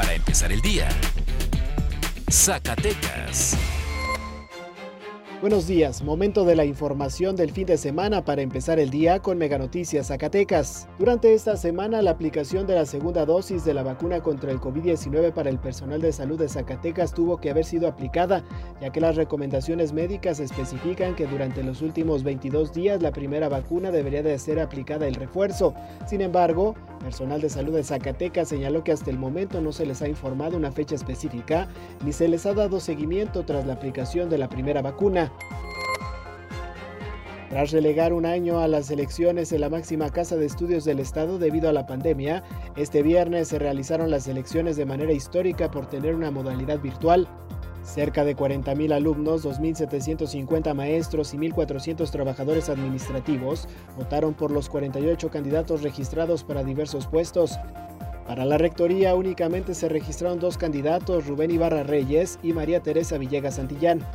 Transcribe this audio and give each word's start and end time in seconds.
para 0.00 0.14
empezar 0.14 0.50
el 0.50 0.62
día. 0.62 0.88
Zacatecas. 2.30 3.54
Buenos 5.42 5.66
días, 5.66 6.02
momento 6.02 6.46
de 6.46 6.56
la 6.56 6.64
información 6.64 7.36
del 7.36 7.50
fin 7.50 7.66
de 7.66 7.76
semana 7.76 8.24
para 8.24 8.40
empezar 8.40 8.78
el 8.78 8.88
día 8.88 9.20
con 9.20 9.36
Mega 9.36 9.58
Noticias 9.58 10.06
Zacatecas. 10.06 10.88
Durante 10.98 11.34
esta 11.34 11.58
semana, 11.58 12.00
la 12.00 12.12
aplicación 12.12 12.66
de 12.66 12.76
la 12.76 12.86
segunda 12.86 13.26
dosis 13.26 13.62
de 13.66 13.74
la 13.74 13.82
vacuna 13.82 14.22
contra 14.22 14.50
el 14.50 14.58
COVID-19 14.58 15.32
para 15.32 15.50
el 15.50 15.58
personal 15.58 16.00
de 16.00 16.12
salud 16.12 16.38
de 16.38 16.48
Zacatecas 16.48 17.12
tuvo 17.12 17.38
que 17.38 17.50
haber 17.50 17.66
sido 17.66 17.86
aplicada, 17.86 18.42
ya 18.80 18.90
que 18.90 19.02
las 19.02 19.16
recomendaciones 19.16 19.92
médicas 19.92 20.40
especifican 20.40 21.14
que 21.14 21.26
durante 21.26 21.62
los 21.62 21.82
últimos 21.82 22.22
22 22.22 22.72
días 22.72 23.02
la 23.02 23.12
primera 23.12 23.50
vacuna 23.50 23.90
debería 23.90 24.22
de 24.22 24.38
ser 24.38 24.60
aplicada 24.60 25.06
el 25.06 25.14
refuerzo. 25.14 25.74
Sin 26.06 26.22
embargo, 26.22 26.74
personal 27.00 27.40
de 27.40 27.48
salud 27.48 27.74
de 27.74 27.82
Zacatecas 27.82 28.48
señaló 28.48 28.84
que 28.84 28.92
hasta 28.92 29.10
el 29.10 29.18
momento 29.18 29.60
no 29.60 29.72
se 29.72 29.86
les 29.86 30.02
ha 30.02 30.08
informado 30.08 30.56
una 30.56 30.70
fecha 30.70 30.94
específica 30.94 31.66
ni 32.04 32.12
se 32.12 32.28
les 32.28 32.46
ha 32.46 32.54
dado 32.54 32.78
seguimiento 32.78 33.44
tras 33.44 33.66
la 33.66 33.72
aplicación 33.72 34.30
de 34.30 34.38
la 34.38 34.48
primera 34.48 34.82
vacuna. 34.82 35.32
Tras 37.50 37.72
relegar 37.72 38.12
un 38.12 38.26
año 38.26 38.60
a 38.60 38.68
las 38.68 38.92
elecciones 38.92 39.50
en 39.50 39.62
la 39.62 39.68
máxima 39.68 40.10
casa 40.10 40.36
de 40.36 40.46
estudios 40.46 40.84
del 40.84 41.00
Estado 41.00 41.36
debido 41.36 41.68
a 41.68 41.72
la 41.72 41.84
pandemia, 41.84 42.44
este 42.76 43.02
viernes 43.02 43.48
se 43.48 43.58
realizaron 43.58 44.08
las 44.08 44.28
elecciones 44.28 44.76
de 44.76 44.86
manera 44.86 45.12
histórica 45.12 45.68
por 45.68 45.86
tener 45.86 46.14
una 46.14 46.30
modalidad 46.30 46.78
virtual. 46.78 47.26
Cerca 47.92 48.24
de 48.24 48.36
40.000 48.36 48.92
alumnos, 48.92 49.44
2.750 49.44 50.74
maestros 50.74 51.34
y 51.34 51.38
1.400 51.38 52.08
trabajadores 52.08 52.68
administrativos 52.68 53.66
votaron 53.96 54.32
por 54.34 54.52
los 54.52 54.68
48 54.68 55.28
candidatos 55.28 55.82
registrados 55.82 56.44
para 56.44 56.62
diversos 56.62 57.08
puestos. 57.08 57.58
Para 58.28 58.44
la 58.44 58.58
rectoría 58.58 59.16
únicamente 59.16 59.74
se 59.74 59.88
registraron 59.88 60.38
dos 60.38 60.56
candidatos, 60.56 61.26
Rubén 61.26 61.50
Ibarra 61.50 61.82
Reyes 61.82 62.38
y 62.44 62.52
María 62.52 62.80
Teresa 62.80 63.18
Villegas 63.18 63.56
Santillán. 63.56 64.06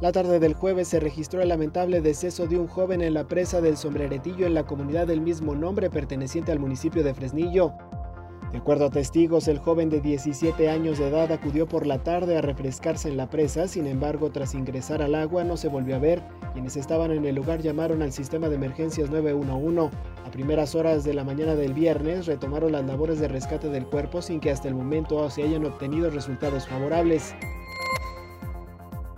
La 0.00 0.12
tarde 0.12 0.38
del 0.38 0.54
jueves 0.54 0.86
se 0.86 1.00
registró 1.00 1.42
el 1.42 1.48
lamentable 1.48 2.00
deceso 2.00 2.46
de 2.46 2.58
un 2.58 2.68
joven 2.68 3.02
en 3.02 3.14
la 3.14 3.26
presa 3.26 3.60
del 3.60 3.76
Sombreretillo 3.76 4.46
en 4.46 4.54
la 4.54 4.66
comunidad 4.66 5.08
del 5.08 5.20
mismo 5.20 5.56
nombre 5.56 5.90
perteneciente 5.90 6.52
al 6.52 6.60
municipio 6.60 7.02
de 7.02 7.12
Fresnillo. 7.12 7.72
De 8.52 8.58
acuerdo 8.58 8.84
a 8.84 8.90
testigos, 8.90 9.48
el 9.48 9.58
joven 9.58 9.88
de 9.88 10.02
17 10.02 10.68
años 10.68 10.98
de 10.98 11.08
edad 11.08 11.32
acudió 11.32 11.66
por 11.66 11.86
la 11.86 12.02
tarde 12.02 12.36
a 12.36 12.42
refrescarse 12.42 13.08
en 13.08 13.16
la 13.16 13.30
presa, 13.30 13.66
sin 13.66 13.86
embargo, 13.86 14.30
tras 14.30 14.54
ingresar 14.54 15.00
al 15.00 15.14
agua 15.14 15.42
no 15.42 15.56
se 15.56 15.68
volvió 15.68 15.96
a 15.96 15.98
ver. 15.98 16.22
Quienes 16.52 16.76
estaban 16.76 17.12
en 17.12 17.24
el 17.24 17.34
lugar 17.34 17.62
llamaron 17.62 18.02
al 18.02 18.12
sistema 18.12 18.50
de 18.50 18.56
emergencias 18.56 19.08
911. 19.08 19.96
A 20.26 20.30
primeras 20.30 20.74
horas 20.74 21.02
de 21.02 21.14
la 21.14 21.24
mañana 21.24 21.54
del 21.54 21.72
viernes 21.72 22.26
retomaron 22.26 22.72
las 22.72 22.84
labores 22.84 23.18
de 23.20 23.28
rescate 23.28 23.68
del 23.68 23.86
cuerpo 23.86 24.20
sin 24.20 24.38
que 24.38 24.50
hasta 24.50 24.68
el 24.68 24.74
momento 24.74 25.30
se 25.30 25.44
hayan 25.44 25.64
obtenido 25.64 26.10
resultados 26.10 26.68
favorables. 26.68 27.34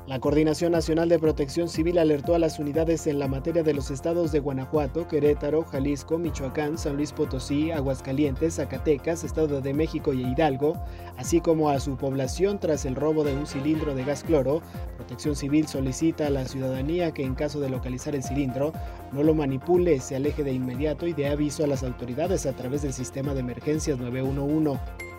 La 0.07 0.21
Coordinación 0.21 0.73
Nacional 0.73 1.09
de 1.09 1.19
Protección 1.19 1.67
Civil 1.67 1.97
alertó 1.97 2.35
a 2.35 2.39
las 2.39 2.59
unidades 2.59 3.07
en 3.07 3.19
la 3.19 3.27
materia 3.27 3.63
de 3.63 3.73
los 3.73 3.91
estados 3.91 4.33
de 4.33 4.41
Guanajuato, 4.41 5.09
Querétaro, 5.09 5.65
Jalisco, 5.65 6.19
Michoacán, 6.19 6.77
San 6.77 6.97
Luis 6.97 7.11
Potosí, 7.11 7.71
Aguascalientes, 7.71 8.57
Zacatecas, 8.57 9.25
Estado 9.25 9.63
de 9.63 9.73
México 9.73 10.13
y 10.13 10.21
Hidalgo, 10.21 10.79
así 11.17 11.41
como 11.41 11.71
a 11.71 11.81
su 11.81 11.97
población 11.97 12.61
tras 12.61 12.85
el 12.85 12.97
robo 12.97 13.25
de 13.25 13.35
un 13.35 13.47
cilindro 13.47 13.95
de 13.95 14.05
gas 14.05 14.25
cloro. 14.25 14.61
Protección 14.97 15.35
Civil 15.35 15.67
solicita 15.67 16.27
a 16.27 16.31
la 16.31 16.45
ciudadanía 16.45 17.15
que 17.15 17.25
en 17.25 17.35
caso 17.35 17.59
de 17.59 17.71
localizar 17.71 18.15
el 18.15 18.23
cilindro 18.23 18.75
no 19.11 19.23
lo 19.23 19.33
manipule, 19.33 20.01
se 20.01 20.17
aleje 20.17 20.45
de 20.45 20.53
inmediato 20.53 21.07
y 21.07 21.15
dé 21.15 21.29
aviso 21.29 21.65
a 21.65 21.67
las 21.67 21.83
autoridades 21.83 22.45
a 22.45 22.53
través 22.53 22.83
del 22.83 22.93
sistema 22.93 23.33
de 23.33 23.41
emergencias 23.41 23.99
911. 23.99 25.14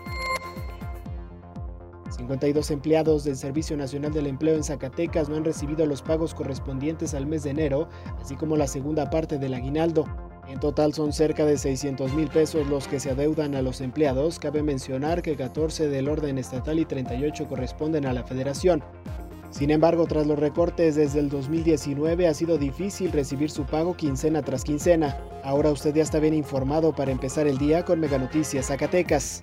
52 2.10 2.70
empleados 2.70 3.24
del 3.24 3.36
Servicio 3.36 3.76
Nacional 3.76 4.12
del 4.12 4.26
Empleo 4.26 4.54
en 4.54 4.64
Zacatecas 4.64 5.28
no 5.28 5.36
han 5.36 5.44
recibido 5.44 5.86
los 5.86 6.02
pagos 6.02 6.34
correspondientes 6.34 7.14
al 7.14 7.26
mes 7.26 7.42
de 7.42 7.50
enero, 7.50 7.88
así 8.20 8.36
como 8.36 8.56
la 8.56 8.66
segunda 8.66 9.10
parte 9.10 9.38
del 9.38 9.54
aguinaldo. 9.54 10.04
En 10.48 10.60
total 10.60 10.94
son 10.94 11.12
cerca 11.12 11.44
de 11.44 11.58
600 11.58 12.12
mil 12.14 12.28
pesos 12.28 12.68
los 12.68 12.86
que 12.86 13.00
se 13.00 13.10
adeudan 13.10 13.56
a 13.56 13.62
los 13.62 13.80
empleados. 13.80 14.38
Cabe 14.38 14.62
mencionar 14.62 15.22
que 15.22 15.36
14 15.36 15.88
del 15.88 16.08
orden 16.08 16.38
estatal 16.38 16.78
y 16.78 16.84
38 16.84 17.48
corresponden 17.48 18.06
a 18.06 18.12
la 18.12 18.22
federación. 18.22 18.82
Sin 19.50 19.70
embargo, 19.70 20.06
tras 20.06 20.26
los 20.26 20.38
recortes 20.38 20.94
desde 20.94 21.18
el 21.18 21.28
2019 21.30 22.28
ha 22.28 22.34
sido 22.34 22.58
difícil 22.58 23.10
recibir 23.10 23.50
su 23.50 23.64
pago 23.64 23.96
quincena 23.96 24.42
tras 24.42 24.64
quincena. 24.64 25.16
Ahora 25.42 25.70
usted 25.70 25.94
ya 25.94 26.02
está 26.02 26.20
bien 26.20 26.34
informado 26.34 26.94
para 26.94 27.10
empezar 27.10 27.46
el 27.46 27.58
día 27.58 27.84
con 27.84 27.98
Mega 27.98 28.18
Noticias 28.18 28.66
Zacatecas. 28.66 29.42